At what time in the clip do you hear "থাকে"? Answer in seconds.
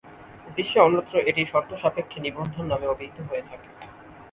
3.49-3.67